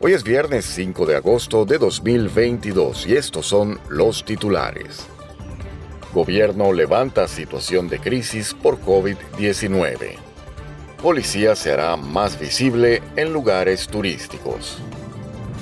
[0.00, 5.08] Hoy es viernes 5 de agosto de 2022 y estos son los titulares.
[6.14, 10.14] Gobierno levanta situación de crisis por COVID-19.
[11.02, 14.78] Policía se hará más visible en lugares turísticos.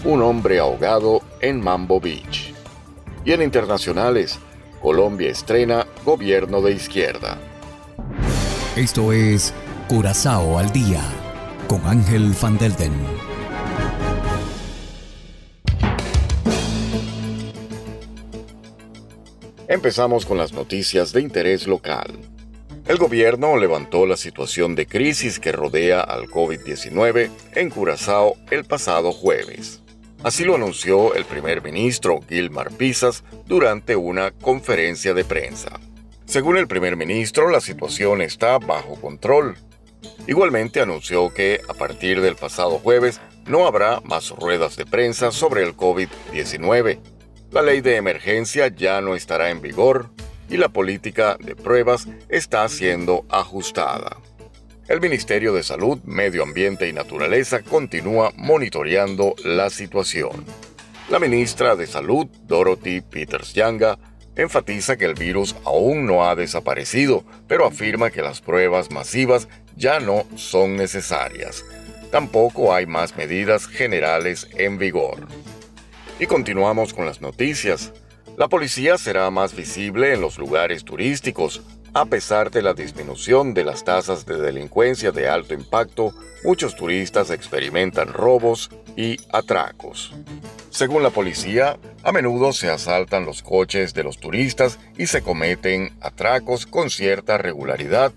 [0.05, 2.53] Un hombre ahogado en Mambo Beach.
[3.25, 4.39] Y en internacionales,
[4.83, 7.39] Colombia estrena gobierno de izquierda.
[8.77, 9.55] Esto es
[9.89, 11.03] Curazao al día
[11.69, 13.26] con Ángel Van Delden.
[19.69, 22.21] Empezamos con las noticias de interés local.
[22.87, 29.11] El gobierno levantó la situación de crisis que rodea al COVID-19 en Curazao el pasado
[29.11, 29.83] jueves.
[30.23, 35.81] Así lo anunció el primer ministro Gilmar Pisas durante una conferencia de prensa.
[36.27, 39.57] Según el primer ministro, la situación está bajo control.
[40.29, 45.65] Igualmente anunció que a partir del pasado jueves no habrá más ruedas de prensa sobre
[45.65, 47.16] el COVID-19
[47.51, 50.11] la ley de emergencia ya no estará en vigor
[50.49, 54.19] y la política de pruebas está siendo ajustada.
[54.89, 60.45] El Ministerio de Salud, Medio Ambiente y Naturaleza continúa monitoreando la situación.
[61.09, 63.99] La ministra de Salud, Dorothy Peters Yanga,
[64.37, 69.99] enfatiza que el virus aún no ha desaparecido, pero afirma que las pruebas masivas ya
[69.99, 71.65] no son necesarias.
[72.13, 75.27] Tampoco hay más medidas generales en vigor.
[76.19, 77.93] Y continuamos con las noticias.
[78.39, 81.61] La policía será más visible en los lugares turísticos.
[81.93, 87.31] A pesar de la disminución de las tasas de delincuencia de alto impacto, muchos turistas
[87.31, 90.15] experimentan robos y atracos.
[90.71, 95.99] Según la policía, a menudo se asaltan los coches de los turistas y se cometen
[96.01, 98.13] atracos con cierta regularidad.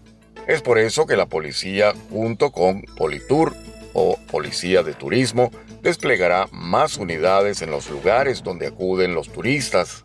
[0.47, 3.55] Es por eso que la policía, junto con Politur
[3.93, 5.51] o Policía de Turismo,
[5.81, 10.03] desplegará más unidades en los lugares donde acuden los turistas.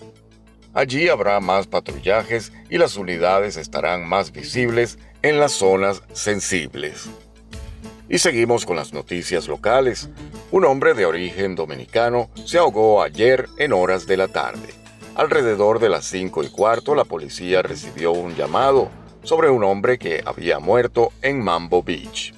[0.72, 7.09] Allí habrá más patrullajes y las unidades estarán más visibles en las zonas sensibles.
[8.09, 10.11] Y seguimos con las noticias locales.
[10.50, 14.75] Un hombre de origen dominicano se ahogó ayer en horas de la tarde.
[15.15, 18.91] Alrededor de las 5 y cuarto la policía recibió un llamado
[19.23, 22.34] sobre un hombre que había muerto en Mambo Beach.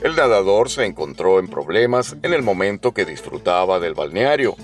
[0.00, 4.56] El nadador se encontró en problemas en el momento que disfrutaba del balneario.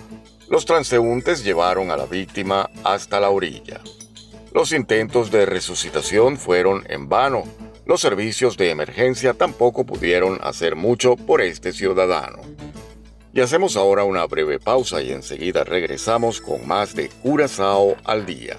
[0.49, 3.81] Los transeúntes llevaron a la víctima hasta la orilla.
[4.53, 7.44] Los intentos de resucitación fueron en vano.
[7.84, 12.38] Los servicios de emergencia tampoco pudieron hacer mucho por este ciudadano.
[13.33, 18.56] Y hacemos ahora una breve pausa y enseguida regresamos con más de Curazao al día.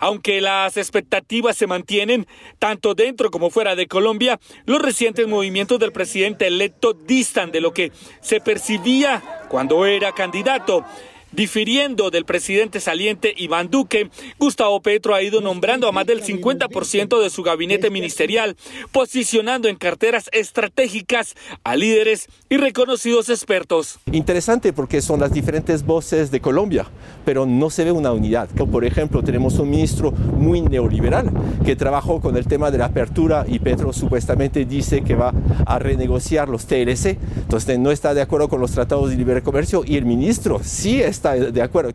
[0.00, 2.26] Aunque las expectativas se mantienen
[2.58, 7.75] tanto dentro como fuera de Colombia, los recientes movimientos del presidente electo distan de lo
[7.75, 7.93] que
[8.23, 10.87] se percibía cuando era candidato.
[11.32, 17.23] Difiriendo del presidente saliente Iván Duque, Gustavo Petro ha ido nombrando a más del 50%
[17.23, 18.55] de su gabinete ministerial,
[18.93, 21.34] posicionando en carteras estratégicas
[21.64, 23.99] a líderes y reconocidos expertos.
[24.12, 26.87] Interesante porque son las diferentes voces de Colombia,
[27.25, 28.50] pero no se ve una unidad.
[28.50, 31.31] Por ejemplo, tenemos un ministro muy neoliberal
[31.64, 35.32] que trabajó con el tema de la apertura y Petro supuestamente dice que va
[35.64, 39.82] a renegociar los TLC, entonces no está de acuerdo con los tratados de libre comercio
[39.87, 41.22] y el ministro sí está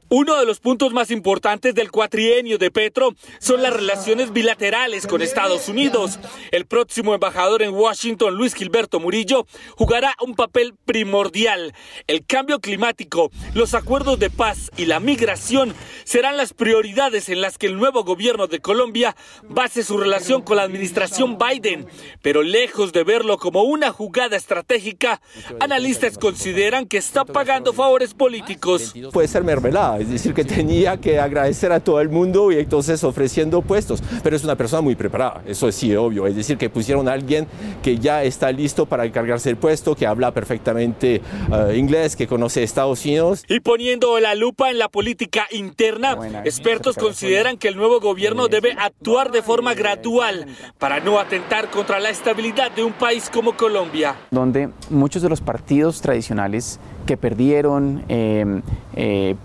[0.10, 5.22] Uno de los puntos más importantes del cuatrienio de Petro son las relaciones bilaterales con
[5.22, 6.20] Estados Unidos.
[6.52, 9.46] El próximo embajador en Washington, Luis Gilberto Murillo,
[9.76, 11.74] jugará un papel primordial.
[12.08, 15.74] El cambio climático, los acuerdos de paz y la migración
[16.04, 20.58] serán las prioridades en las que el nuevo gobierno de Colombia base su relación con
[20.58, 21.88] la administración Biden.
[22.22, 25.22] Pero lejos de verlo como una jugada estratégica,
[25.60, 28.94] analistas consideran que está pagando favores políticos.
[29.18, 33.04] Puede ser mermelada, es decir, que tenía que agradecer a todo el mundo y entonces
[33.04, 34.04] ofreciendo puestos.
[34.22, 36.28] Pero es una persona muy preparada, eso sí, obvio.
[36.28, 37.48] Es decir, que pusieron a alguien
[37.82, 42.62] que ya está listo para encargarse del puesto, que habla perfectamente uh, inglés, que conoce
[42.62, 43.44] Estados Unidos.
[43.50, 46.16] Y poniendo la lupa en la política interna,
[46.46, 50.46] expertos consideran que el nuevo gobierno debe actuar de forma gradual
[50.78, 54.16] para no atentar contra la estabilidad de un país como Colombia.
[54.30, 58.62] Donde muchos de los partidos tradicionales que perdieron eh,
[58.96, 59.36] eh,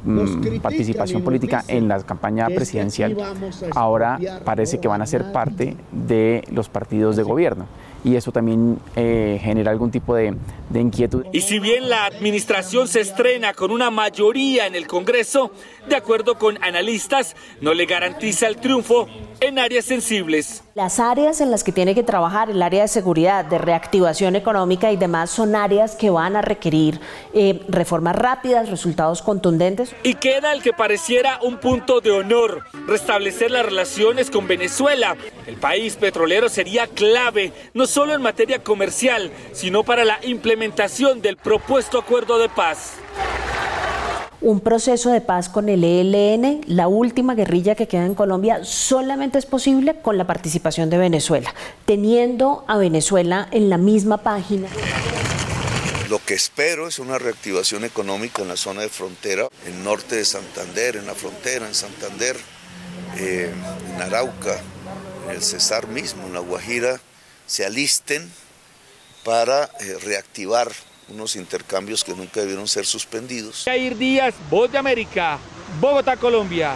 [0.60, 3.16] participación política en la campaña presidencial,
[3.74, 7.66] ahora parece que van a ser parte de los partidos de gobierno.
[8.04, 10.34] Y eso también eh, genera algún tipo de,
[10.70, 11.24] de, inquietud.
[11.32, 15.52] Y si bien la administración se estrena con una mayoría en el Congreso,
[15.88, 19.06] de acuerdo con analistas, no le garantiza el triunfo
[19.42, 20.62] en áreas sensibles.
[20.74, 24.92] Las áreas en las que tiene que trabajar, el área de seguridad, de reactivación económica
[24.92, 27.00] y demás, son áreas que van a requerir
[27.34, 29.94] eh, reformas rápidas, resultados contundentes.
[30.04, 35.16] Y queda el que pareciera un punto de honor, restablecer las relaciones con Venezuela.
[35.48, 41.36] El país petrolero sería clave, no solo en materia comercial, sino para la implementación del
[41.36, 42.92] propuesto acuerdo de paz
[44.42, 49.38] un proceso de paz con el ELN, la última guerrilla que queda en Colombia, solamente
[49.38, 51.54] es posible con la participación de Venezuela,
[51.86, 54.68] teniendo a Venezuela en la misma página.
[56.10, 60.24] Lo que espero es una reactivación económica en la zona de frontera, en norte de
[60.24, 62.36] Santander, en la frontera, en Santander,
[63.16, 63.50] eh,
[63.94, 64.60] en Arauca,
[65.24, 67.00] en el Cesar mismo, en La Guajira,
[67.46, 68.30] se alisten
[69.24, 70.70] para eh, reactivar
[71.12, 73.64] unos intercambios que nunca debieron ser suspendidos.
[73.64, 75.38] Jair Díaz, Voz de América,
[75.80, 76.74] Bogotá, Colombia.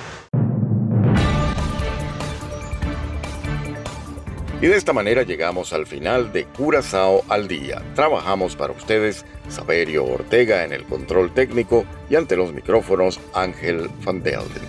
[4.61, 7.83] Y de esta manera llegamos al final de Curazao al día.
[7.94, 14.23] Trabajamos para ustedes Saberio Ortega en el control técnico y ante los micrófonos Ángel Van
[14.23, 14.62] Delden.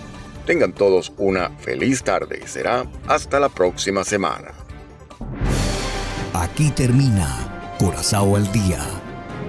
[0.44, 2.46] Tengan todos una feliz tarde.
[2.46, 4.52] Será hasta la próxima semana.
[6.34, 8.97] Aquí termina Curazao al día